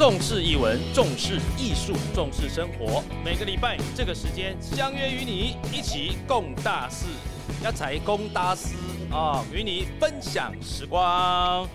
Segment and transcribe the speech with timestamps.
[0.00, 3.04] 重视译文，重视艺术，重视生活。
[3.22, 7.04] 每个礼拜这个时间相约与你一起共大事，
[7.62, 8.74] 要才共大事
[9.12, 11.68] 啊，与你分享时光。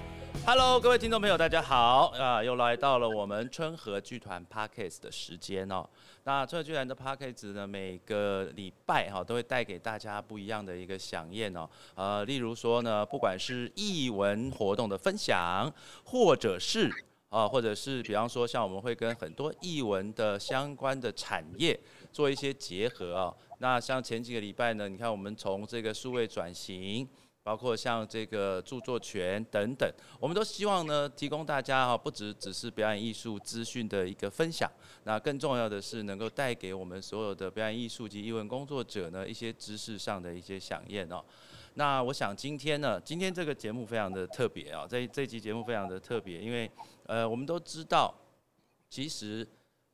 [0.43, 2.43] Hello，各位听众朋友，大家好啊！
[2.43, 5.87] 又来到了我们春和剧团 Parkes 的时间哦。
[6.23, 11.69] 那春和剧团的 Parkes 呢，每个礼拜哈都会带给大家不一样的一个飨宴哦。
[11.93, 15.71] 呃，例如说呢，不管是译文活动的分享，
[16.03, 16.91] 或者是
[17.35, 21.77] 啊，或者是比方说像我们会跟很多艺文的相关的产业
[22.11, 23.33] 做一些结合啊。
[23.59, 27.07] 那像前几个礼拜呢，你看我们从这个数位转型。
[27.45, 29.87] 包括像这个著作权等等，
[30.19, 34.67] 我们都希望呢提供大家哈，不只只是表演艺术资讯的一个分享，
[35.03, 41.23] 那更重要的是能够带给我们所有的表演艺术及艺文工作者呢一些知识上的一些响应哦。
[41.77, 46.71] 那我想今天呢，今天这个节目非常的特别啊，这这期节目非常的特别，因为
[47.05, 48.15] 呃我们都知道，
[48.89, 49.45] 其实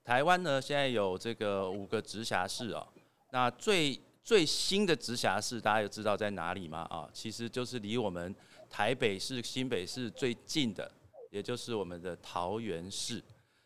[0.04, 2.88] 台湾呢现在有这个五个直辖市哦，
[3.32, 6.86] 那最最新的直辖市，大家有知道在哪里吗？
[6.92, 8.34] 啊，其实就是离我们
[8.70, 10.90] 台北市、新北市最近的，
[11.32, 13.23] 也就是我们的桃园市。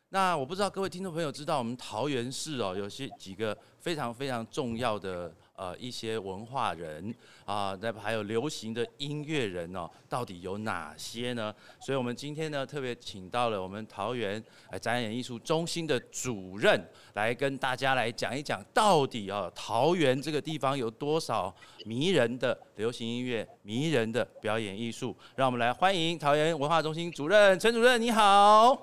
[0.07, 5.35] 那我不知道各位听众朋友知道我们桃园市哦，有些几个非常非常重要的。
[5.55, 11.53] 呃，一些文化人啊，那还有流行的音乐人哦，到底有哪些呢？
[11.79, 14.43] 所以，我们今天呢，特别请到了我们桃园
[14.81, 25.15] 展演艺术中心的主任，来跟大家来讲一讲，到底啊，桃园这个地方有多少迷人的流行音乐、迷人的表演艺术？
[25.35, 28.73] 让我们来欢迎桃园文化中心主任陈主任，你好。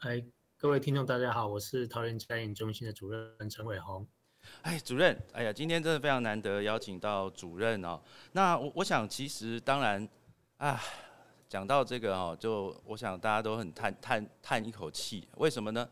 [0.00, 0.22] 哎，
[0.58, 4.06] 各位听众，大家好，我是桃园展演中心的主任陈伟宏。
[4.62, 8.00] 哎，主任，哎呀，今天真的非常难得邀请到主任哦。
[8.32, 10.08] 那我我想，其实当然
[10.56, 10.80] 啊，
[11.48, 15.28] 讲到这个哦，就我想大家都很叹叹叹一口气。
[15.36, 15.88] 为什么呢？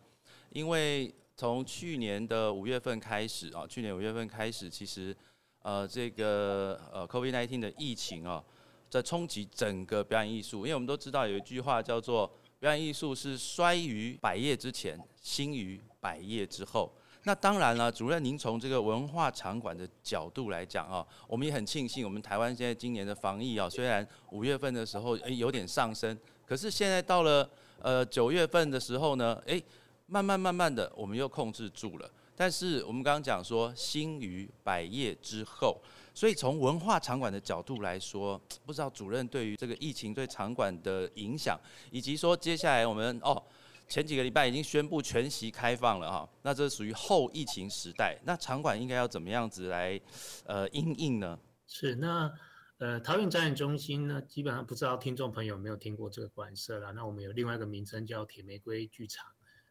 [0.50, 5.16] 因为从去年的五月份开始啊，去年五月份开始，其实
[5.62, 8.44] 呃，这个呃，COVID-19 的疫情哦，
[8.90, 10.58] 在冲击整个表演艺术。
[10.58, 16.92] 因为我们都知道有一句话叫做“表演艺术是衰于百业之前，兴于百业之后”。
[17.26, 27.48] 那当然了，主任，您从这个文化场馆的角度来讲啊，我们也很庆幸，我们台湾现在今年的防疫啊，虽然五月份的时候诶有点上升，可是现在到了
[27.80, 29.62] 呃九月份的时候呢，诶，
[30.06, 32.10] 慢慢慢慢的我们又控制住了。
[32.36, 35.80] 但是我们刚刚讲说，兴于百业之后，
[36.12, 41.58] 所以从文化场馆的角度来说，不知道主任对于这个疫情对场馆的影响，
[41.90, 43.42] 以及说接下来我们哦。
[43.86, 50.00] 前几个礼拜已经宣布全席开放了哈，那这属于后疫情时代，那场馆应该要怎么样子来
[50.46, 51.38] 呃应应呢？
[51.66, 52.32] 是那
[52.78, 56.90] 呃桃园展演中心呢，基本上不知道听众朋友有没有听过这个馆舍啦。
[56.92, 59.26] 那我们有另外一个名称叫铁玫瑰剧场，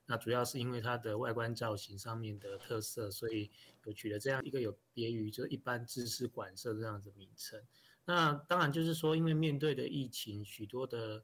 [0.05, 3.49] 那主要是因为它的外观造型上面的特色，所以
[3.83, 7.59] 有取了这样一个有别于就一般知识馆舍这样子名称。
[8.05, 11.23] 那当然就是说，因为面对的疫情，许多的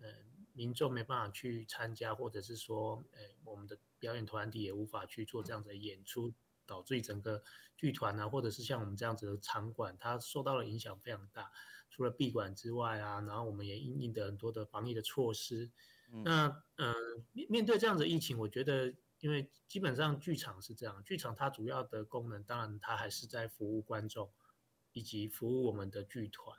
[0.00, 0.29] 呃。
[0.52, 6.32] 民众没办法去参加，或者是说，诶，我们的表演团体也无法去做这样子的演出，
[6.66, 7.42] 导致整个
[7.76, 11.50] 剧团啊，或者是像我们这样子的场馆，它受到了影响非常大。
[11.90, 15.70] 除了闭馆之外啊，然后我们也应应的很多的防疫的措施。
[16.24, 16.94] 那，嗯，
[17.32, 24.32] 面面对这样子疫情，我觉得，因为基本上剧场是这样，剧场它主要的功能，当然它还是在服务观众，
[24.92, 26.56] 以及服务我们的剧团。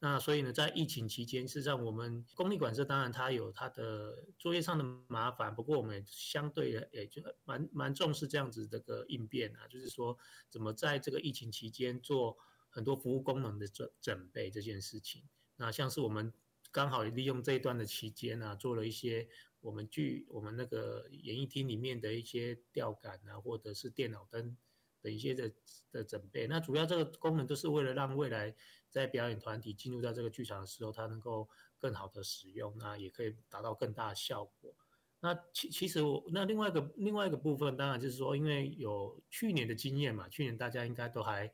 [0.00, 10.16] 那所以呢，在疫情期间，事实上我们公立馆舍当然它有它的作业上的麻烦，不过我们相对也就蛮蛮重视这样子这个应变啊，就是说
[10.48, 12.38] 怎么在这个疫情期间做
[12.68, 15.24] 很多服务功能的准准备这件事情。
[15.56, 16.32] 那像是我们
[16.70, 24.56] 刚好利用这一段的期间呢，做了一些我们剧我们那个演艺厅里面的一些吊杆啊，或者是电脑灯
[25.02, 25.52] 的一些的
[25.90, 26.46] 的准备。
[26.46, 28.54] 那主要这个功能都是为了让未来。
[28.90, 31.48] 在表演团体进入到这个剧场的时候，它能够
[31.78, 34.74] 更好的使用，那也可以达到更大的效果。
[35.20, 41.52] 那其其实我那另外一个另外一个部分，当然就是说，因为有去年的经验嘛，去年大家应该都还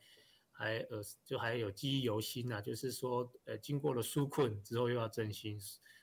[0.52, 5.58] 还呃就还有记忆犹新呐，就是说呃经过了纾困之后又要振兴。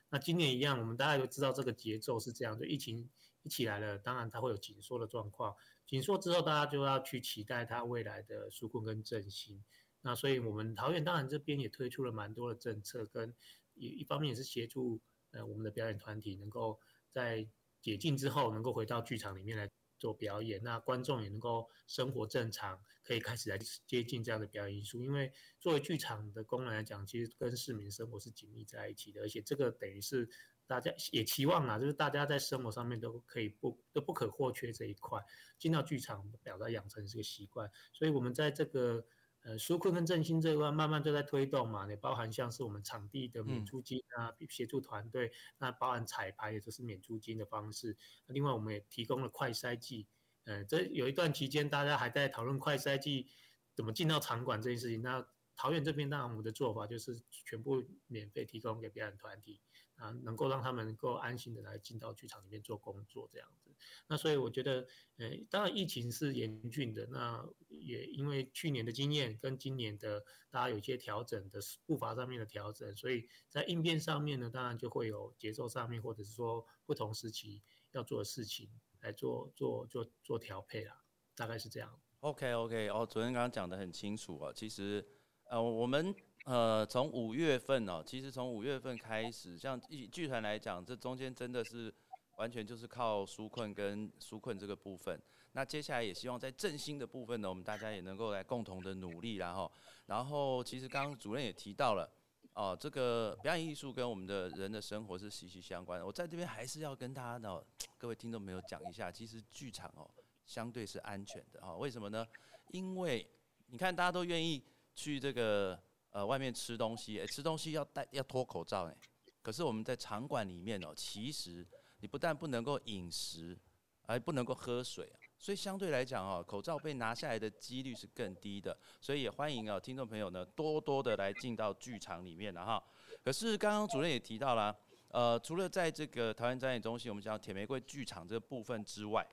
[0.09, 3.07] 那今年一样，我们大家都知道这个节奏是这样，就疫情
[3.43, 5.55] 一起来了，当然它会有紧缩的状况，
[5.85, 9.63] 紧缩之后大家就要去期待它未来的纾困跟振兴。
[10.01, 13.33] 那所以，我们桃园当然这边也推出了蛮多的政策，跟
[13.75, 14.99] 一一方面也是协助
[15.31, 16.79] 呃我们的表演团体能够
[17.11, 17.47] 在
[17.81, 19.69] 解禁之后能够回到剧场里面来
[19.99, 25.01] 做表演，那观众也能够生活正常，可以开始来接近这样的表演艺术。
[25.03, 30.29] 因为作为剧场的功能来讲，其实跟市民生活是紧密在一起的，而且这个等于是。
[30.67, 35.19] 大家也期望啊，就是大家在生活上面都可以不都不可或缺这一块，
[35.59, 37.69] 进到剧场表达养成这个习惯。
[37.91, 39.05] 所以我们在这个
[39.41, 47.97] 呃纾困跟振兴这一块慢慢都在推动嘛，也包含像是我们场地的免租金啊，协助团队，那包含彩排也都是免租金的方式。
[48.27, 50.07] 另外我们也提供了快筛剂，
[50.45, 53.27] 呃，这有一段期间大家还在讨论快筛剂
[53.73, 55.01] 怎么进到场馆这件事情。
[55.01, 59.59] 那桃园这边当然我们的做法就是全部免费提供给表演团体。
[59.95, 63.70] 啊，能够让他们能够安心的来进到剧场里面做工作这样子。
[64.07, 64.85] 那所以我觉得，
[65.17, 77.61] 呃，当然疫情是严峻的，那也因为去年的经验跟今年的大家有一些调整的步伐上面的调整，所以在应变上面呢，当然就会有节奏上面或者是说不同时期
[77.91, 78.69] 要做的事情
[79.01, 81.01] 来做做做做调配啦，
[81.35, 81.99] 大概是这样。
[82.19, 85.05] OK OK，哦，昨天刚刚讲的很清楚啊，其实
[85.49, 86.15] 呃我们。
[86.45, 91.93] 呃，从五月份哦，其实从五月份开始，像剧剧团来讲，这中间真的是
[92.37, 95.19] 完全就是靠纾困跟纾困这个部分。
[95.53, 99.71] 那接下来也希望在振兴的部分呢，我们大家也能够来共同的努力，然后，
[100.05, 102.09] 然后其实刚刚主任也提到了，
[102.53, 106.05] 哦，这个表演艺术跟我们的人的生活是息息相关的。
[106.05, 107.65] 我在这边还是要跟大家的
[107.97, 110.09] 各位听众朋友讲一下，其实剧场哦
[110.45, 111.75] 相对是安全的哈。
[111.75, 112.25] 为什么呢？
[112.71, 113.29] 因为
[113.67, 114.63] 你看大家都愿意
[114.95, 115.79] 去这个。
[116.13, 118.93] 呃，外面吃东西，哎，吃东西要戴要脱口罩，哎，
[119.41, 121.65] 可是我们在场馆里面哦，其实
[122.01, 123.57] 你不但不能够饮食，
[124.01, 132.83] 还不能够喝水，所以相对来讲哦，口罩被拿下来的几率是更低的，所以也欢迎啊听众朋友呢多多的来进到剧场里面了哈。
[133.23, 134.75] 可是刚刚主任也提到了，
[135.09, 139.25] 呃，除了在这个桃园展演中心，我们讲铁玫瑰剧场这个部分之外，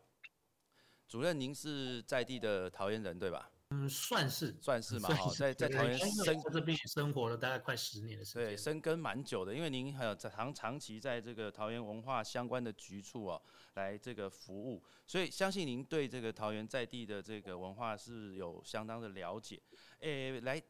[1.08, 3.50] 主任您是在地的桃园人对吧？
[3.70, 9.54] 嗯，算是算是嘛，哈，在在桃园生这边生活了大概快十年的时间，对，生根蛮久的。
[9.54, 13.42] 因为您还有长长期在这个桃园文化相关的局处哦，
[13.74, 19.60] 来这个服务，所以相信您对这个桃园在地的这个文化是有相当的了解。
[20.00, 20.62] 诶，来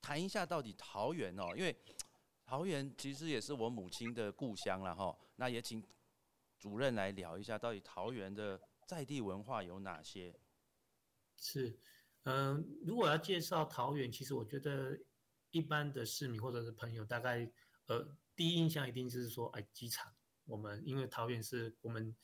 [0.00, 1.76] 谈一下到底桃园哦，因为
[2.44, 5.18] 桃园其实也是我母亲的故乡了哈。
[5.34, 5.82] 那也请
[6.60, 10.32] 主任来聊一下，到底桃园的在地文化有哪些？
[11.36, 11.76] 是。
[12.28, 14.98] 嗯，如果要介绍桃园，其实我觉得
[15.52, 17.48] 一般的市民或者是朋友，大概
[17.86, 20.12] 呃第一印象一定就是说，哎，机场。
[20.44, 22.16] 我们因为桃园是我们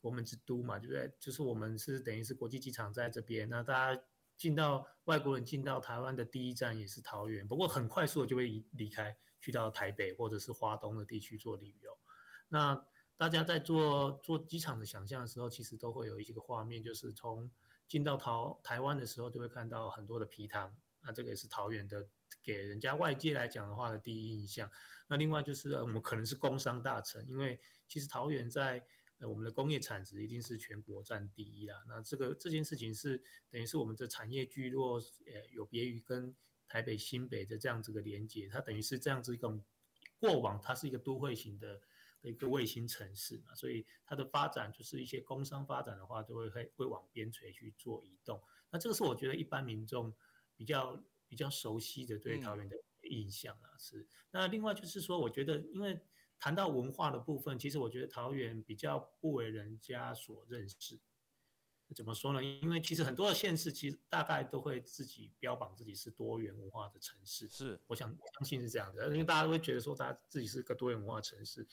[0.00, 1.12] 我们之都嘛，对不对？
[1.20, 4.02] 就是我们是等于是国际机场在这边，那大家
[4.38, 11.98] 进到外国人进到台湾的第一站也是桃园，不过很快速的就会离开，去到台北或者是华东的地区做旅游。
[12.48, 12.82] 那
[13.18, 17.50] 大家在做做机场的想象的时候，其实都会有一些个画面，就是从
[17.90, 20.72] 进到桃台湾的时候，就会看到很多的皮糖，
[21.02, 22.08] 那这个也是桃园的，
[22.40, 24.70] 给人家外界来讲的话的第一印象。
[25.08, 28.80] 那另外就是我们可能是工商大城，因为其实桃园在
[29.18, 31.82] 呃我们的工业产值一定是全国占第一啦。
[31.88, 33.20] 那这个这件事情是
[33.50, 36.32] 等于是我们的产业聚落，呃有别于跟
[36.68, 39.60] 台北新北的这样子的连接，它等于是这样子一个
[40.20, 41.80] 过往它是一个都会型的。
[42.20, 48.42] 的一个卫星城市嘛，所以它的发展就是一些工商发展的话，都会会会往边陲去做移动。
[48.70, 50.14] 那这个是我觉得一般民众
[50.54, 52.76] 比较比较熟悉的对桃园的
[53.08, 53.76] 印象啊。
[53.78, 55.98] 是那另外就是说，我觉得因为
[56.38, 61.00] 谈到文化的部分，其实我觉得桃园比较不为人家所认识。
[61.96, 62.44] 怎么说呢？
[62.44, 67.48] 因为其实很多的县市其实大概都会自己标榜自己是多元文化的城市。
[67.48, 71.66] 是，我想相信是这样的，因为大家都会觉得说，大家自己是个多元文化城市。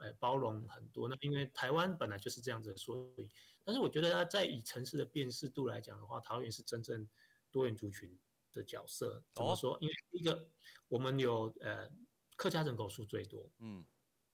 [0.00, 1.08] 呃，包容很多。
[1.08, 3.28] 那因为台湾本来就是这样子，所以，
[3.62, 7.08] 但是我觉得它在以城市的辨识度来讲的话，桃园是真正
[7.50, 8.18] 多元族群
[8.52, 9.22] 的角色。
[9.34, 9.76] 怎么说？
[9.80, 10.48] 因为一个
[10.88, 11.88] 我们有呃
[12.36, 13.84] 客家人口数最多，嗯，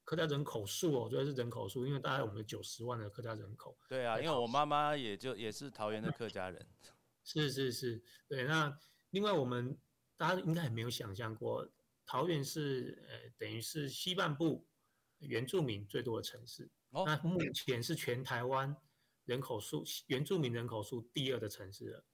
[0.04, 3.76] 客家人口数哦，主要是人口数，因为大概我们九十万的客家人口。
[3.88, 6.66] 对啊，因为我妈妈也就也是桃园的客家人。
[7.24, 8.44] 是是是，对。
[8.44, 8.78] 那
[9.10, 9.76] 另外我们
[10.16, 11.68] 大家应该也没有想象过，
[12.06, 14.66] 桃园是呃等于是西半部。
[15.18, 18.76] 原住民最多的城市，那目前是全台湾
[19.24, 22.04] 人口数原住民人口数第二的城市了，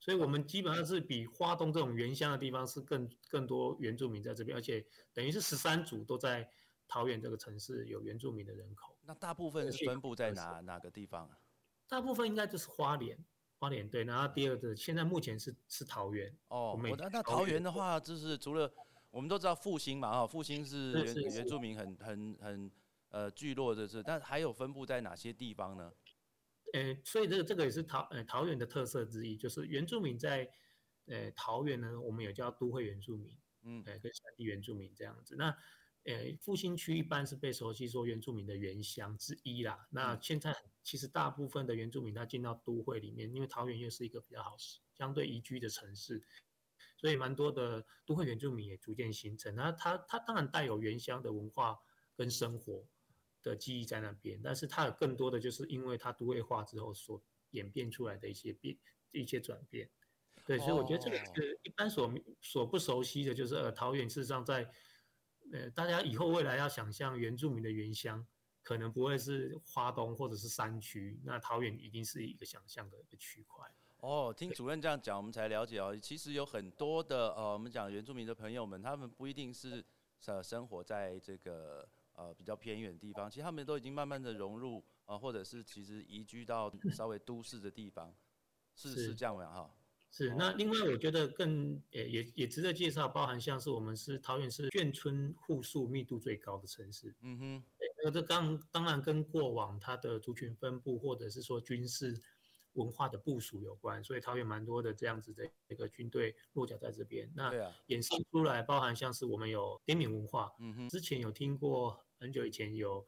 [0.00, 6.50] 所以我们基本上是比花东这种原乡的地方是更更多原住民在这边，而且等于是十三组都在
[6.88, 8.96] 桃园这个城市有原住民的人口。
[9.02, 11.38] 那大部分是分布在哪哪个地方啊？
[11.88, 13.18] 大部分应该就是花莲，
[13.58, 16.34] 花莲对，然后第二个现在目前是是桃园。
[16.48, 18.72] 哦，那那桃园的话，就是除了。
[19.10, 22.70] 我们都知道复兴嘛，哈，复兴是原原住民很很很
[23.08, 25.92] 呃聚落的是，但还有分布在哪些地方呢？
[26.74, 30.50] 呃，所以这个这个也是桃呃桃园的特色之一，就是原住民在
[31.06, 35.36] 呃桃园呢，我们有叫都会原住民，嗯，哎，跟山地原住民这样子。
[35.36, 35.56] 那
[36.04, 39.88] 呃，复兴区一般是被熟悉说原住民的原乡之一啦。
[39.90, 44.56] 那现在其实大部分的原住民他进到都会里面，因为桃园又是一个比较好
[44.92, 46.22] 相对宜居的城市，
[46.96, 49.54] 所以蛮多的都会原住民也逐渐形成。
[49.54, 51.78] 那它它当然带有原乡的文化
[52.16, 52.84] 跟生活
[53.42, 58.76] 的记忆在那边，但是它有更多的就是因为它都会化之后所演变出来的一些变
[59.12, 59.88] 一些转变。
[60.44, 64.70] 对，所以我觉得这个是一般所所不熟悉的，就是呃，桃园事实上在。
[65.52, 68.26] 呃，大家以后未来要想象原住民的原乡，
[68.66, 73.64] 可能不会是花东或者是山区，那桃园一定是一个想象的一个区块。
[73.98, 79.84] 哦，听主任这样讲，我们才了解哦，其实有很多的呃，我们讲原住民的朋友们，他们不一定是
[80.26, 88.12] 呃生活在这个呃比较偏远的地方，其实他们都已经慢慢的融入啊，或者是其实移居到稍微都市的地方，
[88.74, 89.70] 是是这样的哈。
[90.08, 97.14] 是，那另外我觉得更也也也值得介绍，包含像是我们是桃园是眷村户数密度最高的城市。
[97.20, 97.64] 嗯哼，
[98.06, 102.22] 那这刚当然跟过往它的族群分布或者是说军事
[102.74, 107.28] 文化的部署有关，所以桃园蛮多的这样子的一个军队落脚在这边。
[107.34, 107.50] 那
[107.88, 110.52] 衍生出来包含像是我们有滇缅文化。
[110.60, 113.04] 嗯哼，之前有听过很久以前有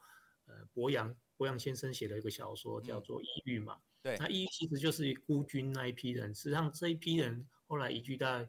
[0.47, 3.78] 呃博洋博洋先生写的一个小说叫做《异域》嘛。
[4.02, 8.49] 对，那异域其实就是孤军那一批人，实际上这一批人后来移居在，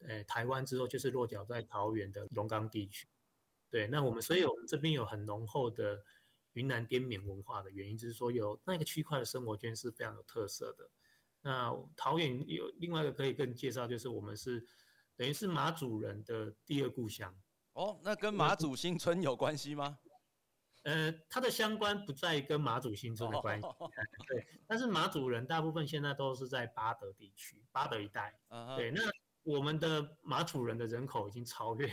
[0.00, 3.08] 呃台湾之后，就是落脚在桃园的龙岗地区。
[3.70, 6.02] 对，那我们所以我们这边有很浓厚的
[6.52, 10.88] 云南滇缅文化的原因，就是说有那个区块的生活圈是非常有特色的。
[11.42, 14.66] 那桃园有另外一个可以更介绍，就是我们是
[15.16, 17.34] 等于是马祖人的第二故乡。
[17.72, 19.98] 哦，那跟马祖新村有关系吗？
[20.84, 23.66] 呃，它的相关不在跟马祖新村的关系，
[24.28, 28.32] 对，但是马祖人大部分现在都是在巴德地区，巴德一带，
[28.76, 29.02] 对，那
[29.42, 31.88] 我们的马祖人的人口已经超越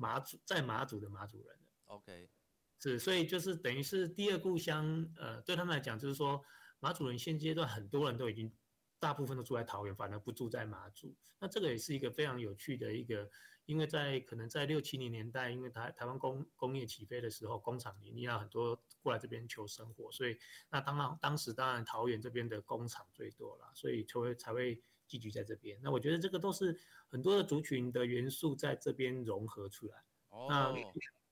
[0.00, 1.66] 马祖在马祖的马祖人了。
[1.84, 2.30] OK，
[2.78, 6.42] 是，所以就是等于是第二故乡，呃，对他们来讲，就是说
[6.78, 8.50] 马祖人现阶段很多人都已经
[8.98, 13.30] 大部分都住在桃园，反而不住在马祖，那这个也是一个非常有趣的一个。
[13.66, 20.36] 因为在可能在六七零年代，因为台台湾工工业起飞的时候，工厂里你要很多过来这边求生活，所以
[20.70, 24.82] 那当然当时当然桃园这边的工厂最多了，所以才会才会
[25.18, 25.78] 聚集在这边。
[25.82, 30.04] 那我觉得这个都是很多的族群的元素在这边融合出来。
[30.28, 30.46] 哦。
[30.48, 30.74] 那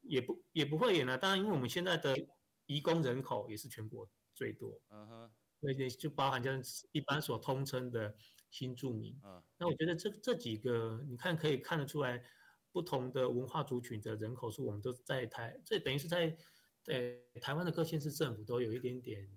[0.03, 2.17] 也不也不会演了，当然因为我们现在的
[2.67, 4.81] 移工人口也是全国最多。
[4.91, 5.31] 嗯哼。
[5.61, 8.15] 所以就包含像一般所通称的。
[8.51, 12.25] 新住民，嗯，那我觉得这这几个，你看可以看得出来，
[12.73, 16.35] 不同的文化族群的人口数，我们都在台，这等于是在，
[16.83, 19.29] 在台湾的各县市政府都有一点点，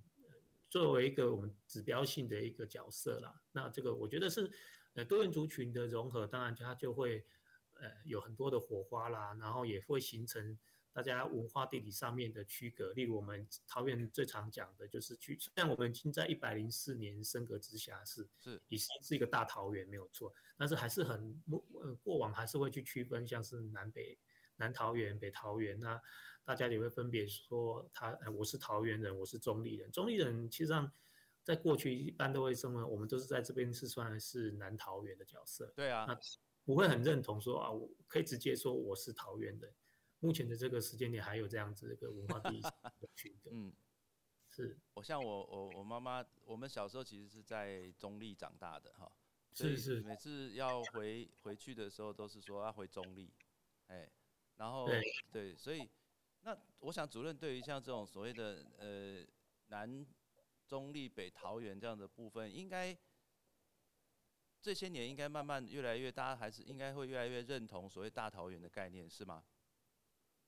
[0.71, 3.39] 作为一个我们指标性的一个角色啦。
[3.51, 4.49] 那这个我觉得是，
[4.93, 7.23] 呃，多元族群的融合，当然它就会，
[7.73, 10.57] 呃，有很多的火花啦，然后也会形成。
[10.93, 21.41] 大家文化地理上面的区隔，例如我们桃园最常讲的就是去，虽然我们已经在一百零四年升格直辖市，是已经是一个大桃园没有错，但是还是很
[21.81, 24.19] 呃过往还是会去区分，像是南北
[24.57, 25.97] 南桃园、北桃园，那
[26.51, 30.91] 大家也会分别说他，我是桃园人，我是中立人，中立人其实上
[31.43, 36.19] 在过去一般都会称为我们都是在这边是算是南桃园的角色，对啊，那
[36.65, 39.73] 不会很认同说啊，我可以直接说我是桃园人。
[40.19, 42.59] 目前的这个时间点还有这样子一个文化地理
[42.99, 43.49] 的区隔。
[43.53, 43.71] 嗯，
[44.49, 49.09] 是我像我我我妈妈，我们小时候其实是在中立长大的哈，
[49.53, 53.31] 是是，每次要回回去的时候都是说要回中立，
[53.87, 54.11] 哎，
[54.57, 54.85] 然后
[55.31, 55.89] 对，所以
[56.43, 59.25] 那我想主任对于像这种所谓的呃
[59.67, 60.05] 南
[60.67, 62.97] 中立北桃园这样的部分，应该
[64.61, 69.43] 这些年应该慢慢越来越大家还是应该会越来越认同所谓大桃园的概念是吗？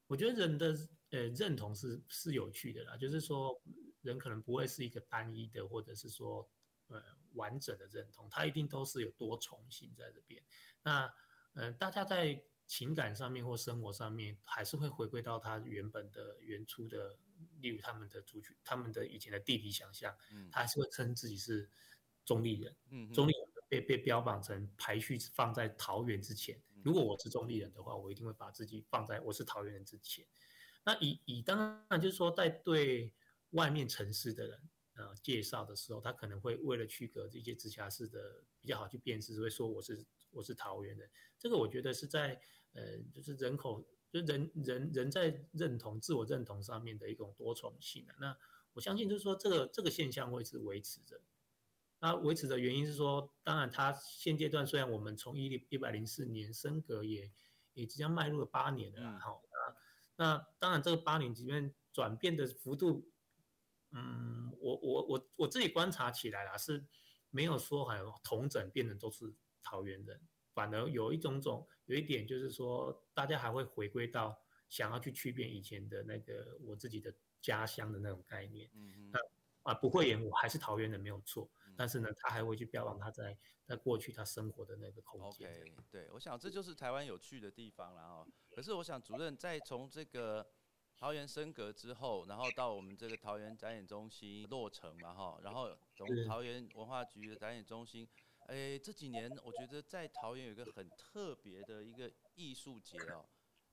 [0.08, 0.76] 我觉得人的
[1.12, 3.60] 呃认同是是有趣的啦，就是说
[4.02, 6.48] 人可能不会是一个单一的，或者是说
[6.88, 7.02] 呃
[7.34, 10.44] 完整的认同，它一定都是有多重性在这边。
[10.84, 11.12] 那
[11.54, 17.15] 呃大家在情感上面或生活上面，还是会回归到他原本的原初的，
[17.60, 21.70] 例如他们的族群、他们的以前的地理想象，嗯，他还是会称自己是
[22.25, 26.60] 中立人，嗯，中立人被被标榜成排序放在桃园之前。
[26.84, 30.25] 如果我是中立人的话，我一定会把自己放在我是桃园人之前。
[30.84, 33.13] 那以以当然就是说，在对
[33.51, 41.08] 外面城市的人呃介绍的时候，他可能会为了区隔这些直辖市的比较好去辨识，会说我是我是桃园人。
[41.38, 42.42] 这个我觉得是在
[42.74, 48.15] 呃就是人口就人人人在认同自我认同上面的一种多重性啊。
[48.20, 48.38] 那
[48.74, 51.22] 我相信就是说这个这个现象会是维持着。
[52.00, 57.32] 那维持的原因是说，当然，它现阶段虽然我们从一一百零四年升格也
[57.75, 59.39] 也即将迈入了八年了，哈，
[60.18, 63.10] 那当然，这个八年里面转变的幅度，
[63.92, 66.86] 嗯，我我我我自己观察起来啦，是
[67.30, 70.20] 没有说很同整变成都是桃园人，
[70.53, 78.69] 反而有一种种有一点就是说，大家还会回归到想要去区别以前的那个我自己的家乡的那种概念。
[78.74, 79.19] 嗯那
[79.63, 85.50] 啊，不会演，我还是桃园人没有错，但是呢，他还会去标榜他在在过去他生活的那个空间。
[85.50, 88.27] OK，对，我想这就是台湾有趣的地方了哈。
[88.53, 90.45] 可是我想主任在从这个
[90.98, 98.05] 桃园升格之后，然后到我们这个桃园展演中心落成嘛哈，然后从桃园文化局的展演中心，
[98.48, 103.26] 哎，这几年我觉得在桃园有一个很特别的一个艺术节哦，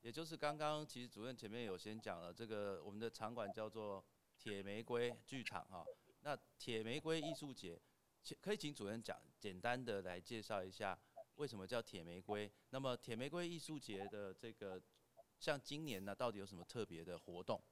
[0.02, 4.04] 也就是刚刚其实主任前面有先讲了，这个我们的场馆叫做。
[4.42, 5.84] 铁玫瑰剧场哈，
[6.22, 7.78] 那铁玫瑰艺术节，
[8.22, 10.98] 请可以请主任讲简单的来介绍一下
[11.34, 12.50] 为什么叫铁玫瑰？
[12.70, 14.80] 那么铁玫瑰艺术节的这个，
[15.38, 17.62] 像今年呢，到底有什么特别的活动？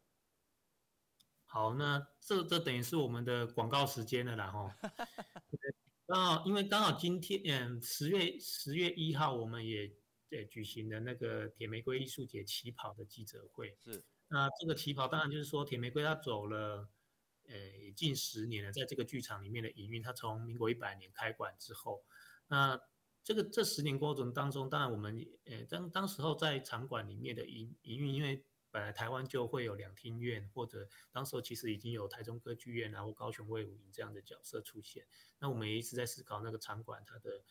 [1.46, 4.76] 好，那这这等于是我们的广告时间了啦哈。
[6.08, 9.94] 刚好因为刚好今天嗯十月十月一号，我们也
[10.30, 13.76] 也举行了那个铁玫瑰艺术节旗袍的记者会。
[13.84, 14.02] 是。
[14.28, 16.88] 那这个旗袍当然就是说，铁玫瑰它走了，
[17.46, 17.54] 呃，
[17.94, 22.02] 近十年了，在这个剧场里面的营运，它从民国一百年开馆之后，
[22.46, 22.80] 那
[23.22, 35.06] 这个这十年过程当中，当然我们，呃，当当时候在场馆里面的营营运，因为本来台湾就会有两厅院，或者当时候其实已经有台中歌剧院啊或高雄卫武营这样的角色出现，
[35.38, 37.42] 那我们也一直在思考那个场馆它的。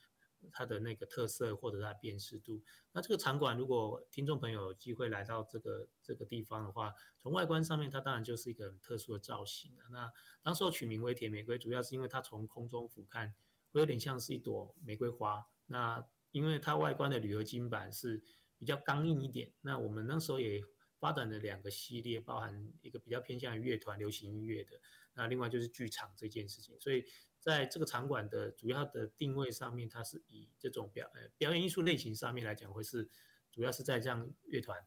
[0.51, 9.75] 它的那个特色或者它的辨识度，那这个场馆如果听众朋友有机会来到这个这个地方的话，从外观上面它当然就是一个很特殊的造型。
[9.89, 13.33] 那当时候取名为铁玫瑰，主要是因为它从空中俯瞰
[13.71, 15.43] 会有点像是一朵玫瑰花。
[15.65, 18.21] 那因为它外观的铝合金板是
[18.59, 20.62] 比较刚硬一点，那我们那时候也
[21.00, 24.79] 发展了两个系列，包含一个比较偏向于乐团流行音乐的，
[25.14, 27.05] 那另外就是剧场这件事情，所以。
[27.40, 33.07] 在这个场馆的主要的定位上面，它是以这种表呃表演艺术类型上面来讲，会是
[33.53, 34.77] 主要是在这样乐团、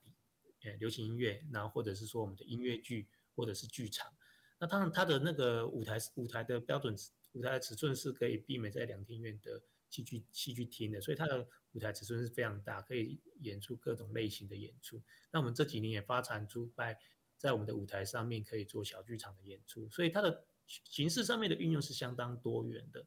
[0.65, 4.13] 呃流行音乐，然后或者是说我们的音乐剧或者是剧场。
[4.59, 6.95] 那当然它的那个舞台舞台的标准
[7.33, 15.03] 舞台的尺寸是可以媲美在两厅院的戏剧戏剧厅的，所以它的舞台尺寸是非常大，可以演出各种类型的演出。
[15.31, 16.99] 那我们这几年也发展出在
[17.37, 20.47] 在我们的舞台上面可以做小剧场的演出，所以它的。
[20.85, 23.05] 形式上面的运用是相当多元的。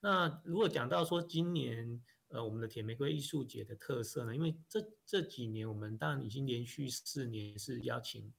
[0.00, 4.34] 那如果讲到说今年呃我们的铁玫瑰艺术节的特色呢？
[4.34, 8.32] 因为这这几年我们当然已经连续四年是邀请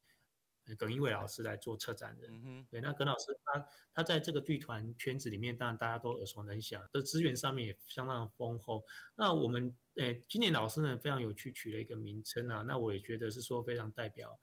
[0.76, 2.42] 耿一伟老师来做策展人。
[2.44, 2.68] 嗯。
[2.70, 8.84] 对，那耿老师他他在这个剧团圈子里面，当然大家都耳熟能详，的资源上面也相当丰厚。
[9.16, 14.40] 那我们诶今年老师呢非常有趣，取了一个名称啊，那我也觉得是说非常代表。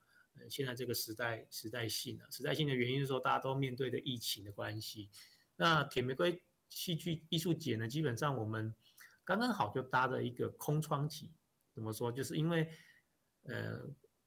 [0.50, 5.08] 现在这个时代时代性啊，时代性的原因是说大家都面对的疫情的关系。
[5.54, 8.74] 那铁玫瑰戏剧艺术节呢，基本上我们
[9.24, 11.30] 刚刚好就搭了一个空窗期。
[11.72, 12.10] 怎么说？
[12.10, 12.68] 就是因为
[13.44, 13.80] 呃，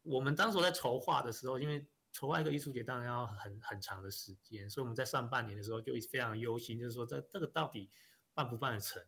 [0.08, 7.89] 我们当时在筹划的时候，因为筹划一个艺术节当然要很很长的时间，所以我们在上半年的时候就非常忧心，就是说这这个到底
[8.34, 9.04] 办不办得成？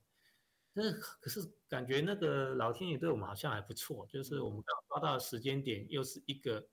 [0.73, 6.67] 但是可是感觉那个老天爷对我们好像还不错，就是我们刚抓到的时间点又是一个。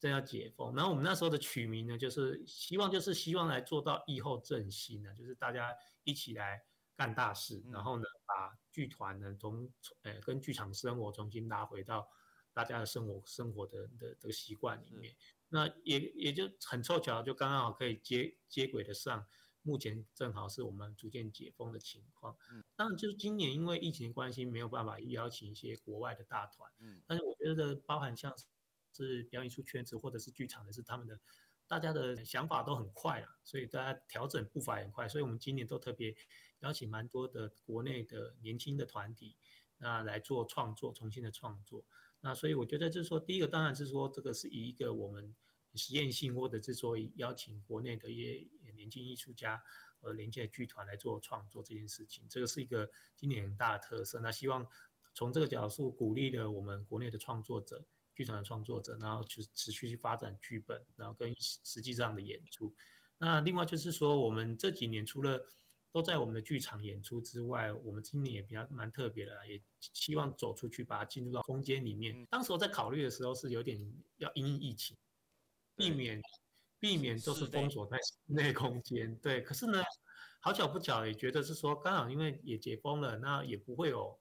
[0.00, 6.62] 正要解封，然后我们那时候的取名呢，就是希望就是希望来做到疫后振兴呢，就是大家一起来
[6.94, 9.68] 干大事，然后呢把剧团呢从
[10.02, 12.08] 呃跟剧场生活重新拉回到
[12.58, 15.14] 大家的生活生活的的这个习惯里面，
[15.48, 19.24] 那也也就很凑巧，就刚刚好可以接接轨的上，
[19.62, 22.36] 目前正好是我们逐渐解封的情况。
[22.50, 28.34] 嗯，当然就是今年因为疫情关系没有办法邀请一些国外的大团，嗯，但是我觉得包含像。
[28.90, 31.20] 是表演艺术圈子或者是剧场的，是他们的，
[31.68, 36.16] 大家的想法都很快啊，所以大家调整步伐也很快，所以我们今年都特别
[36.60, 39.36] 邀请蛮多的国内的年轻的团体，
[39.76, 41.84] 那来做创作，重新的创作。
[42.20, 45.34] 那所以我觉得就是说，第一个当然是说这个是以一个我们
[45.74, 49.62] 实验性，或者是说邀请国内的一些年轻艺术家
[50.00, 54.20] 和连接剧团来做创作这件事情，这个是一个今年很大的特色。
[54.20, 54.66] 那希望
[55.14, 57.84] 从这个角度鼓励了我们国内的创作者。
[58.14, 62.74] 剧团的创作者，然后去持续去发展剧本，然后跟实际上的演出。
[63.16, 65.46] 那另外就是说，我们这几年除了
[65.98, 72.24] 都在我们的剧场演出之外，我们今年也比较蛮特别的，也希望走出去，把它进入到空间里面。
[72.26, 73.76] 当时我在考虑的时候是有点
[74.18, 74.96] 要因应疫情，
[75.74, 76.22] 避免
[76.78, 79.12] 避免都是封锁在室内空间。
[79.16, 79.82] 对，可是呢，
[80.38, 84.16] 好巧不巧也觉得是说，刚好因为也解封了，那也不会有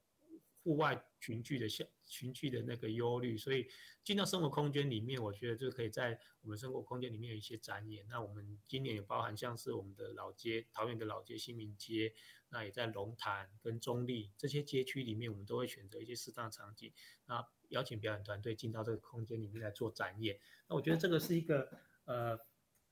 [0.64, 3.68] 户外群聚的像群聚的那个忧虑，所以
[4.04, 8.06] 进到生活空间里面，我觉得就可以在我们生活空间里面有一些展演。
[8.08, 12.14] 那我们今年也包含像是我们的老街桃园的老街新民街，
[12.50, 16.94] 那也在龙潭跟中立这些街区里面，我们都会选择一些适当场景，
[17.26, 20.40] 那邀请表演团队进到这个空间里面来做展演。
[20.70, 21.70] 那我觉得这个是一个
[22.06, 22.40] 呃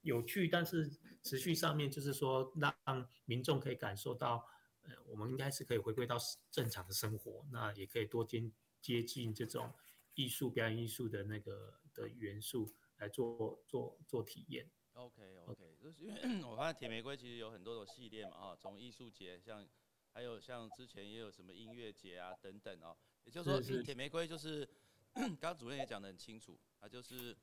[0.02, 4.46] 有趣，但是持续上面就是说让民众可以感受到。
[4.88, 6.16] 呃，我们应该是可以回归到
[6.52, 9.74] 正常的生活，那也可以多接接近这种
[10.14, 14.70] 艺术表演艺术的那个的元素来做做做体验。
[14.94, 19.68] OK OK，就是因为 我发现铁玫瑰其实有很多种系列嘛，哈，从艺术节，像
[20.14, 24.70] 还有像之前也有什么音乐节啊等等哦，也就是说铁玫瑰就是
[25.14, 27.36] 刚刚主任也讲得很清楚，它就是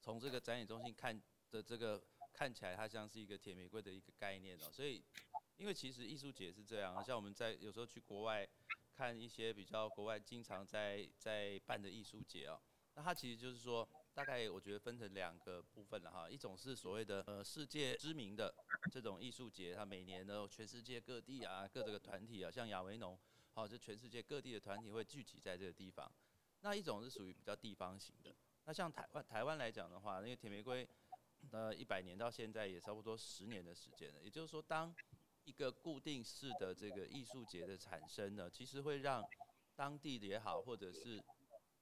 [0.00, 5.04] 从这个展演中心看的这个看起来它像是一个铁玫瑰的一个概念哦，所以。
[5.58, 8.48] 因为其实艺术节是这样，像我们在有时候去国外
[8.94, 12.60] 看一些比较国外经常在在办的艺术节哦，
[12.94, 18.54] 那它其实就是说，大概我觉得分成两个部分了哈，一种是所谓的呃世界知名的
[18.92, 23.18] 这种艺术节，它每年呢全世界各地啊各这个团体啊，像亚维农，
[23.52, 26.10] 好，就全世界各地的团体会聚集在这个地方。
[26.60, 30.88] 那一种是属于比较地方型的，那像台湾台湾来讲的话，那个铁玫瑰，
[31.52, 34.92] 呃一百年到现在也差不多十年的时间了，也就是说当
[35.48, 39.24] 一个固定式的这个艺术节的产生呢，其实会让
[39.74, 41.18] 当地的也好，或者是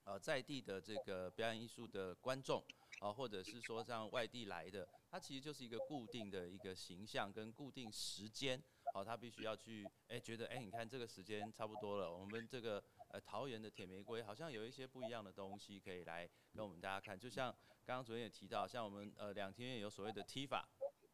[0.05, 2.65] 呃在地的这个表演艺术的观众
[3.01, 8.63] 啊，或者是说像外地来的，它其实就是一个固定的一个形象跟固定时间，
[8.95, 17.51] 好，他必须要去哎觉得哎，你看这个时间差不多了，我们这个呃桃园的铁玫瑰好像有一些不一样的东西可以来跟我们大家看，就像
[17.85, 20.69] 刚刚昨天也提到，像我们呃两天有所谓的踢法。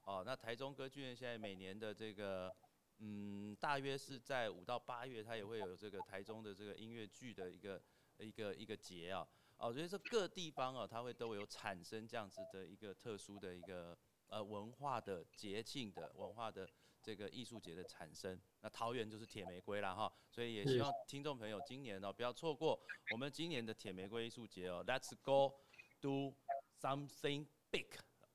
[0.04, 2.52] 哦，那台中歌剧院现在每年的这个，
[2.98, 7.80] 嗯，大约是在五到八月，它也会有这个台中的这个音乐剧的一个
[8.18, 9.26] 一个一个节啊。
[9.58, 16.68] 哦，所以说各地方啊，它会都有产生这样子的一个特殊的一个呃文化的节庆的文化的
[17.00, 18.36] 这个艺术节的产生。
[18.60, 22.80] 那桃园就是铁玫瑰啦哈，所以也希望听众朋友今年哦不要错过
[23.12, 24.84] 我们今年的铁玫瑰艺术节哦。
[24.84, 25.60] Let's go
[26.00, 26.34] do
[26.80, 27.86] something big，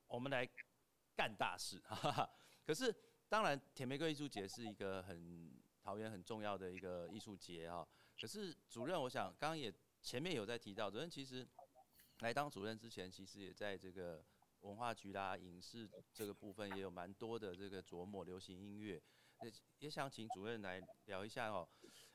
[0.06, 0.48] 我们来。
[1.18, 2.30] 干大事，哈哈。
[2.64, 2.94] 可是
[3.28, 5.52] 当然，甜玫瑰艺术节是一个很
[5.82, 7.86] 桃园很重要的一个艺术节哈。
[8.20, 11.44] 可是主任，我想刚刚也前面有在提到，主任其实
[12.20, 14.24] 来当主任之前，其实也在这个
[14.60, 19.02] 文化局啦、影视这个部分也有蛮多的这个琢磨流行音乐。
[19.42, 21.68] 也也想请主任来聊一下哦。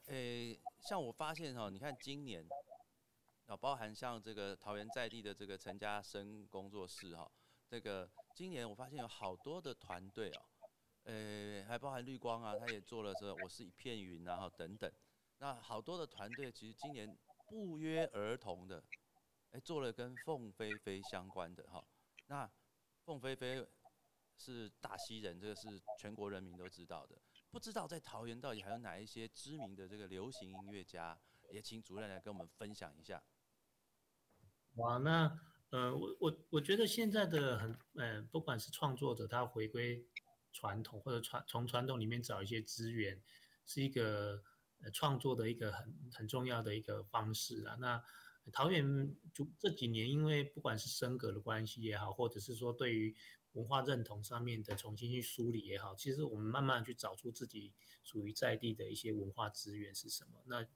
[0.05, 2.47] 诶，像我发现哈，你看今年
[3.47, 7.29] 啊，包含像这个桃园在地的这个陈家生工作室哈，
[7.67, 8.09] 这个。
[8.33, 10.41] 今年我发现有好多的团队哦，
[11.03, 14.91] 呃，还包含绿光啊，他也做了这我是一片云然后等等，
[15.37, 17.15] 那好多的团队其实今年
[17.47, 18.83] 不约而同的，
[19.51, 21.85] 哎，做了跟凤飞飞相关的哈。
[22.25, 22.49] 那
[23.05, 23.63] 凤飞飞
[24.35, 27.15] 是大溪人，这个是全国人民都知道的。
[27.51, 31.15] 不知道在桃园到底还有哪一些知名的这个流行音乐家，
[31.51, 33.23] 也请主任来跟我们分享一下。
[34.77, 35.52] 哇，那。
[35.73, 40.05] 呃，我我我觉得现在的很，呃，不管是创作者他回归
[40.51, 43.19] 传统，或者传从传统里面找一些资源，
[43.65, 44.43] 是一个
[44.83, 47.75] 呃创作的一个很很重要的一个方式啊。
[47.79, 48.03] 那
[48.51, 53.15] 桃园就这几年，因为不管是升格的关系也好，或者是说对于
[53.53, 60.43] 文化认同上面的重新去梳理也好，其实我们慢慢去找出自己属于在地的一些文化资源是什么。
[60.45, 60.67] 那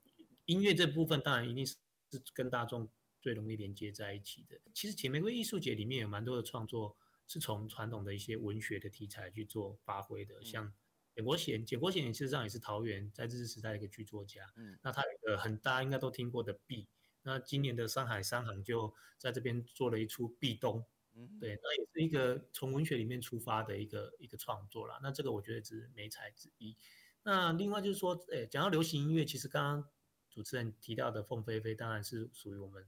[0.46, 1.76] 音乐这部分当然一定是
[2.10, 2.90] 是跟大众。
[3.28, 6.96] 最容易连接在一起的，其实铁玫瑰艺术节里面有蛮多的创作
[7.28, 10.74] 是从传统的一些文学的题材去做发挥的，像
[11.13, 16.84] 简国贤，简国贤事实上也是桃园在日治时代的一个剧作家，嗯，那他有个很大应该都听过的《壁》，
[17.24, 20.80] 那今年的上海商行就在这边做了一出《壁咚》，
[21.16, 26.78] 嗯，对，那也是一个从文学里面出发的一个一个创作啦，那这个我觉得只是美彩之一。
[27.24, 29.90] 那另外就是说，诶，讲到流行音乐，其实刚刚。
[30.30, 32.86] 主持人提到的凤飞飞当然是属于我们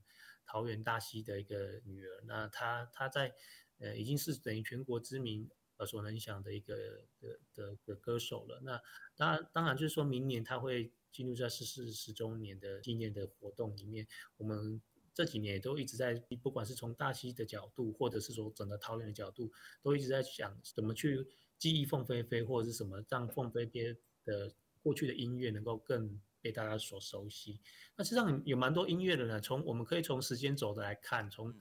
[0.50, 3.32] 桃园大溪的一个女儿，那她她在
[3.78, 6.74] 呃已经是等于全国知名耳熟能详的一个
[7.20, 8.60] 的的的歌手了。
[8.64, 8.82] 那
[9.14, 14.04] 当然当然就是说明年她会进入在逝世十周年的纪念的活动里面，
[14.38, 14.82] 我们
[15.14, 21.24] 这几年也都一直在，不管是从大溪的角度，或者是说整个桃园的角度，都一直在想怎么去
[21.58, 26.20] 记忆凤飞飞，或者是什么让凤飞飞的过去的音乐能够更。
[26.40, 27.60] 被大家所熟悉，
[27.96, 29.40] 那实际上有蛮多音乐的呢。
[29.40, 31.54] 从我们可以从时间走的来看，从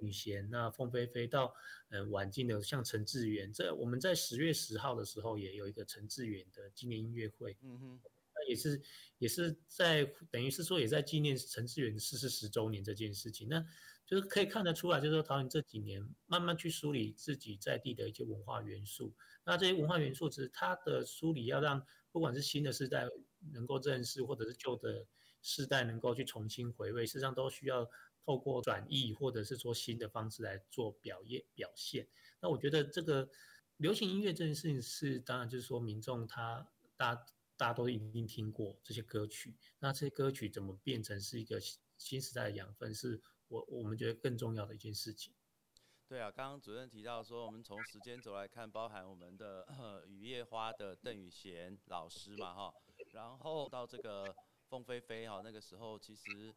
[0.00, 1.52] 雨贤、那凤飞飞到
[1.88, 8.00] 呃晚近的像陈志远，这我们在十月十号的时候也有一个陈志远的纪念音乐会，嗯哼，
[8.34, 8.80] 那也是
[9.18, 13.48] 也是在等于是说也在纪念陈志远逝世十周年这件事情。
[13.48, 13.64] 那
[14.06, 19.14] 就是可以看得出来，就是说桃园这几年慢慢去梳理自己在地的一些文化元素。
[19.44, 23.06] 那这些文化元素，其实它的梳理要让不管是新的世代
[23.52, 25.06] 能够认识，或者是旧的
[25.42, 27.88] 世代能够去重新回味，实际上都需要
[28.24, 32.06] 透过转译或者是说新的方式来做表演表现。
[32.40, 33.28] 那我觉得这个
[33.78, 37.14] 流行音乐这件事情是，当然就是说民众他大
[37.56, 41.60] 大家都一定听过这些歌曲，那这些歌曲怎么变成是一个
[41.96, 43.20] 新时代的养分是？
[43.48, 45.32] 我我们觉得更重要的一件事情。
[46.06, 49.66] 对啊，刚刚主任提到说，我们从时间轴来看，包含我们的
[50.06, 52.74] 雨夜花的邓宇贤老师嘛，哈，
[53.12, 54.34] 然后到这个
[54.68, 56.54] 凤飞飞哈，那个时候其实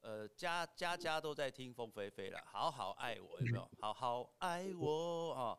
[0.00, 3.70] 呃家家家都在听凤飞飞了，好好爱我有没有？
[3.80, 5.58] 好好爱我啊。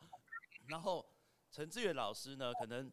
[0.68, 1.06] 然后
[1.52, 2.92] 陈志远老师呢，可能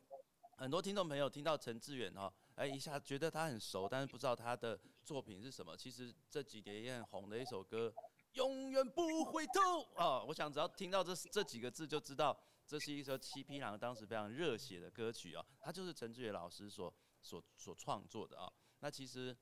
[0.57, 2.33] 很多听众朋友听到陈志远哈。
[2.55, 5.77] 哎，一下觉得他很熟，但是不知道他的作品是什么。
[5.77, 7.93] 其实这几年也很红的一首歌，
[8.33, 9.61] 《永远不回头》
[9.95, 12.35] 啊，我想只要听到这这几个字，就知道
[12.67, 15.45] 这是一首七匹狼当时非常热血的歌曲啊。
[15.61, 16.91] 他就是陈志远老师所
[17.27, 18.53] 所所创作的啊。
[18.79, 19.37] 那其实，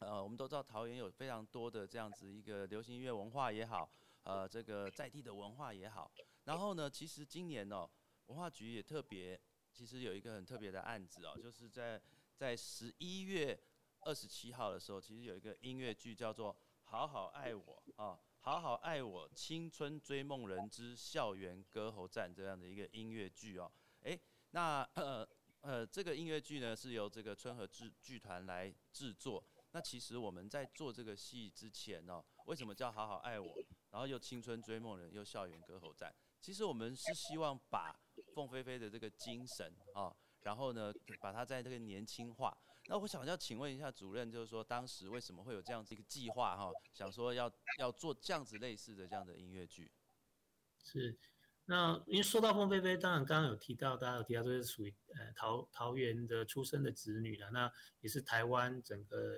[0.00, 3.88] 呃，我们都知道桃园有非常多的这样子一个流行音乐文化也好，
[4.24, 6.10] 呃，这个在地的文化也好。
[6.44, 7.88] 然后呢，其实今年哦，
[8.26, 9.40] 文化局也特别，
[9.72, 12.02] 其实有一个很特别的案子哦，就是在。
[12.36, 13.56] 在十一月
[14.00, 23.70] 二十七号的时候，其实有一个音乐剧叫做《好好爱我》啊，《好好爱我》青春追梦人之校园歌喉战这样的一个音乐剧哦。
[24.02, 24.18] 哎，
[24.50, 25.24] 那呃
[25.64, 29.42] 呃，这个音乐剧呢是由这个春和制剧团来制作。
[29.72, 33.48] 那其实我们在做这个戏之前呢，为什么叫《好好爱我》，
[33.90, 36.14] 然后又青春追梦人又校园歌喉战？
[36.38, 37.98] 其实我们是希望把
[38.34, 40.14] 凤飞飞的这个精神啊。
[40.42, 42.54] 然后呢，把它在这个年轻化。
[42.88, 46.70] 那我想要请问一下主任，就是说当时为什么会有这样子一个计划哈？
[46.92, 49.90] 想说要要做这样子类似的这样的音乐剧。
[50.82, 51.18] 是，
[51.66, 59.34] 那因为说到凤飞飞，当然刚刚有提到，大家有提到都是属于呃桃桃园的出生的子女了，那也是台湾整个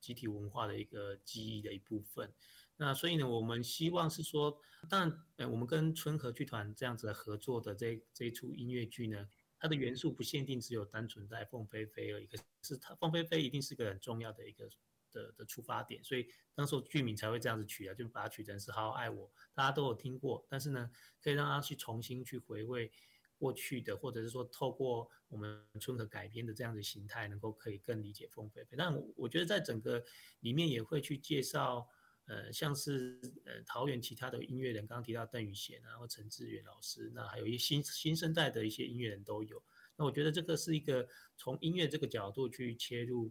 [0.00, 2.32] 集体文化的一个记忆的一部分。
[2.76, 9.28] 那所以呢，我们希望是说，当然呃我们跟春和剧团这样子的合作的这这一出音乐剧呢。
[9.64, 14.68] 它的元素不限定只有单纯在凤飞飞而已，可是它凤飞飞一定是个很重要的一个
[15.12, 20.90] 的的出发点，所以当时剧名才会这样子取啊，就把它取成是好好爱我，大家都有听过，但是呢，
[21.22, 22.90] 可以让他去重新去回味
[23.38, 28.76] 过去的，或者是说透过我们春和改编的这样的形态，能够可以更理解凤飞飞。
[28.76, 30.04] 但我觉得在整个
[30.40, 31.88] 里面也会去介绍。
[32.26, 39.60] 呃，像是呃桃园其他的音乐人，刚刚提到邓宇贤啊，或陈志远老师，那还有一些新新生代的一些音乐人都有。
[39.96, 43.28] 那我觉得这个是一个从音乐这个角度去切入，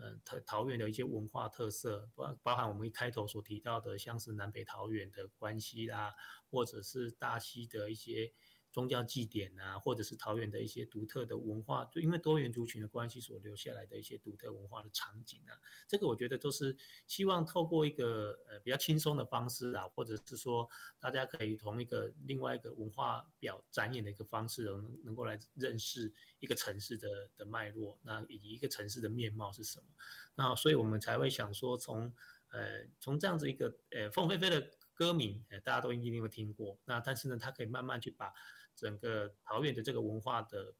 [0.00, 6.14] 呃桃桃园的一些文化特色，包包含我们一开头所提到的，像是南北桃园的关系啦，
[6.50, 8.32] 或者是大溪的一些。
[8.70, 16.76] 宗教祭典啊，或者是桃园的一些独特的文化，就因为多元族群的关系所留下来的一些独特文化的场景啊，这个我觉得都是
[17.06, 20.68] 希望透过一个呃比较轻松的方式啊，或者是说
[21.00, 29.86] 大家可以从一个另外一个文化表展演的一个方式，能能够来认识一个城市的的脉络，那以及一个城市的面貌是什么。
[30.34, 32.12] 那所以我们才会想说，从
[32.50, 38.32] 呃从这样子一个呃凤飞飞的歌名，呃大家都一定会听过，那但是呢，它可以慢慢去把
[38.78, 40.72] 整个桃园的这个文化的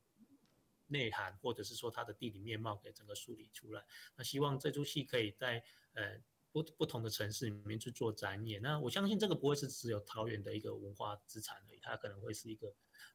[0.87, 3.84] 内涵，或者是说它的地理面貌，给整个梳理出来。
[4.16, 5.62] 那希望这出戏可以在
[5.94, 6.16] 呃
[6.52, 8.62] 不不同的城市里面去做展演。
[8.62, 12.68] 那我相信这个不会是只有桃园的一个文化资产而已，它可能会是一个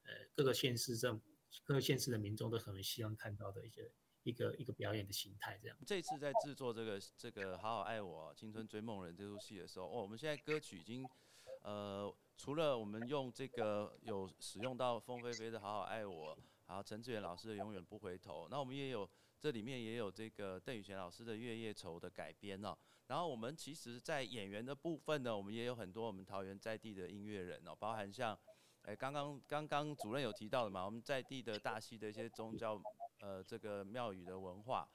[0.03, 1.19] 呃各个县市政
[1.63, 3.89] 各个县市的民众都很希望看到的一些
[4.23, 5.57] 一个一个表演的形态。
[5.61, 11.07] 这样，这次在制作这个这个好好爱我青春追梦人这出戏的时候，哦，我们现在歌曲已经
[11.61, 12.13] 呃。
[12.37, 22.75] 除了我们用这个有使用到凤飞飞的好好爱我，然后陈志远老师的永远不回头，那我们也有这里面也有这个邓宇贤老师的月夜愁的改编哦。
[23.07, 28.37] 然后我们其实，在演员的部分呢，我们也有很多我们桃园在地的音乐人哦，包含像，
[28.83, 32.81] 哎，刚刚刚刚主任有提到的嘛，我们在地的大溪的一些宗教
[33.19, 34.87] 呃这个庙宇的文化，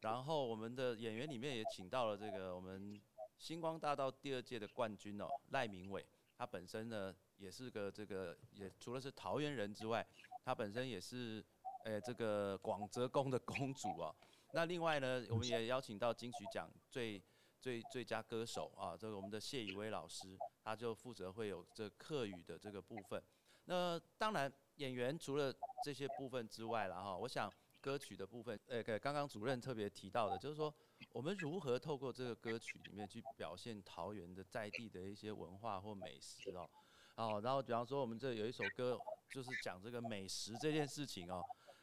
[0.00, 3.00] 然后我们的演员里面也请到了这个我们
[3.36, 6.06] 星光大道第二届的冠军哦，赖明伟。
[6.36, 10.06] 他本身呢，也是个这个，也除了是桃园人之外，
[10.44, 11.44] 他本身也是，
[11.84, 14.14] 诶，这个广泽宫的公主啊。
[14.52, 17.22] 那另外呢，我们也邀请到金曲奖最
[17.60, 23.22] 最最佳歌手啊，这个我们的谢以威老师，他就负责会有这客语的这个部分。
[23.64, 27.52] 那当然，演员除了这些部分之外了哈，我想。
[27.86, 30.74] 歌曲的部分，呃，刚刚主任特别提到的，就是说
[31.12, 36.68] 我们如何透过这个歌曲里面去表现桃园的在地的一些文化或美食哦，
[37.14, 38.98] 哦，然后比方说我们这有一首歌
[39.30, 41.40] 就是讲这个美食这件事情哦，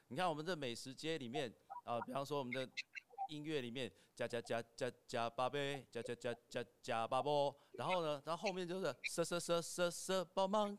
[0.09, 1.49] 你看我们这美食街里面
[1.85, 2.69] 啊，比方说我们的
[3.29, 10.77] 音乐里面加加加加加八杯，加加加加加八波，然后呢，然后后面就是色色色色色帮忙。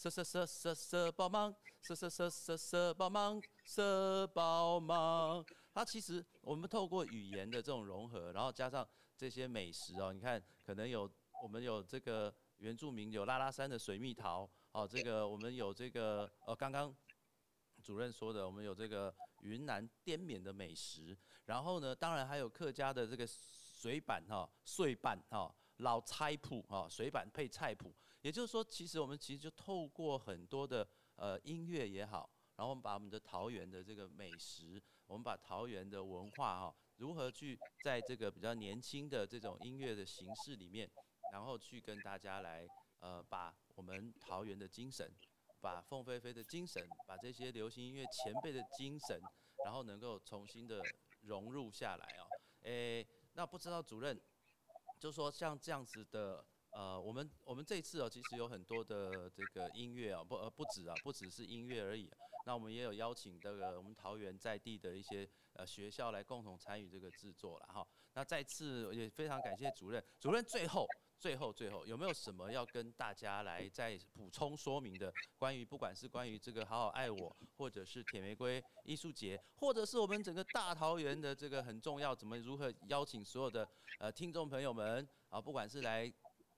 [0.00, 5.44] 色色色色色帮忙，色色色色色帮忙，色帮忙。
[5.74, 11.06] 它其实我们透过语言的这种融合，然后加上这些美食哦，你看可能有
[11.42, 16.96] 我们有这个原住民有拉拉山的水蜜桃哦，这个我们有这个呃刚刚
[17.82, 25.54] 主任说的，我们有这个云南滇缅的美食，然后呢，当然还有客家的这个水板哈碎板哈。
[25.80, 27.90] 老菜谱啊，水板配菜谱，
[28.22, 40.90] 也就是说，其实我们其实就透过很多的呃音乐也好，然后我们把我们的桃园的这个美食，我们把桃园的文化哈，如何去在这个比较年轻的这种音乐的形式里面，
[41.32, 42.66] 然后去跟大家来
[42.98, 45.10] 呃把我们桃园的精神，
[45.60, 49.20] 把凤飞飞的精神，把这些流行音乐前辈的精神，
[49.64, 50.82] 然后能够重新的
[51.22, 52.28] 融入下来哦。
[52.62, 54.20] 诶，那不知道主任。
[54.98, 62.10] 就说像这样子的，呃，我们我们这次哦，其实有很多的这个音乐啊，不呃不止啊，不只是音乐而已。
[62.46, 67.86] 那我们也有邀请这个我们桃园在地的一些呃学校来共同参与这个制作了哈。
[68.14, 70.86] 那再次也非常感谢主任，主任最后。
[71.20, 75.12] 最后，最后有没有什么要跟大家来再补充说明的？
[75.36, 86.10] 关于不管是关于这个好好爱我，或者是铁玫瑰艺术节，或者是我们整个大桃园的这个很重要，怎么如何邀请所有的呃听众朋友们啊，不管是来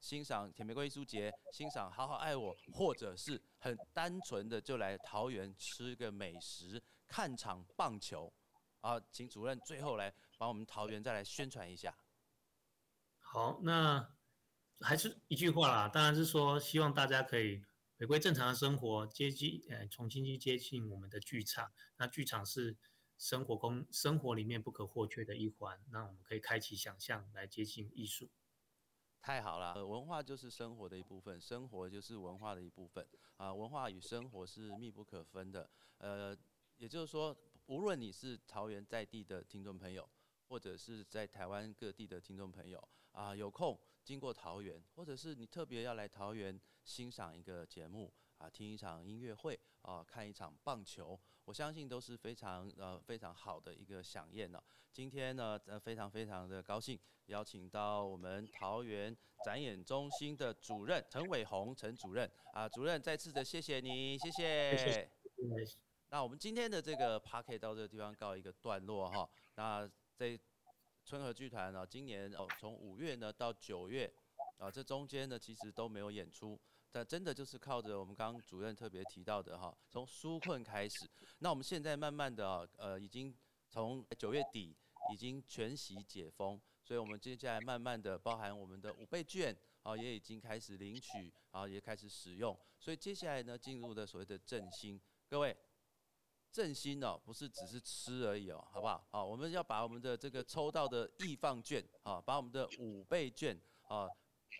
[0.03, 8.31] 欣赏铁玫瑰艺术节，欣赏好好爱我，或者是很单纯的就来桃园吃个美食，看场棒球
[8.81, 11.97] 啊，请主任最后来帮我们桃园再来宣传一下。
[13.21, 14.15] 好，那。
[14.85, 17.63] 还是一句话啦，当然是说希望大家可以
[18.01, 21.73] 回归正常的生活，接近呃重新去接近我们的剧场。
[21.99, 22.77] 那剧场是
[23.17, 25.81] 生活工生活里面不可或缺的一环。
[25.93, 28.29] 那我们可以开启想象来接近艺术。
[29.23, 33.07] 太好了，文化就是生活的一部分，生活就是文化的一部分
[33.37, 35.71] 啊，文化与生活是密不可分的。
[35.99, 36.37] 呃，
[36.77, 37.35] 也就是说，
[37.67, 40.07] 无论你是桃园在地的听众朋友，
[40.49, 42.83] 或者是在台湾各地的听众朋友
[43.13, 43.79] 啊，有空。
[44.03, 54.63] 经过桃园，或者是你特别要来桃园欣赏一个节目啊，听一场音乐会啊，看一场棒球，我相信都是非常呃非常好的一个响宴呢。
[54.93, 65.11] 今天呢，呃非常非常的高兴，邀请到我们桃园展演中心的主任陈伟宏陈主任啊，主任再次的谢谢你，谢谢。
[66.11, 70.39] 那我们今天的这个 p a r k 到这个地方告一个段落哈，那这。
[71.05, 74.09] 春和剧团呢，今年哦，从五月呢到九月，
[74.59, 76.57] 啊，这中间呢其实都没有演出，
[76.93, 83.35] 但真的就是靠着我们刚刚主任特别提到的哈，从纾困开始，那我们现在慢慢的，呃，已经
[83.71, 84.77] 从九月底
[85.13, 95.57] 已经全席解封，所以我们接下来慢慢的包含我们的五倍券啊，也已经开始领取啊，也开始使用，所以接下来呢进入的所谓的振兴，各位。
[96.53, 99.03] 振兴哦，不是只是吃而已哦，好不好？
[99.11, 104.07] 好，我们要把我们的这个抽到的易放券啊，把我们的五倍券啊，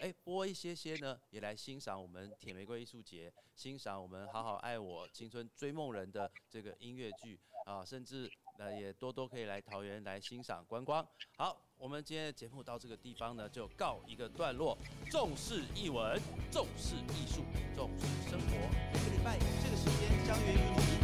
[0.01, 11.07] 哎，播一些些呢，也来欣赏我们铁玫瑰艺术节，欣赏我们好好爱我青春追梦人的这个音乐剧啊，甚至呃也多多可以来桃园来欣赏观光。
[11.37, 14.77] 好，我们今天的节目到这个地方呢，就告一个段落。
[15.11, 17.43] 重视艺文，重视艺术，
[17.77, 18.47] 重视生活。
[18.93, 21.03] 每个礼拜这个时间相约与你。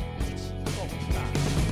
[0.78, 1.67] 共大。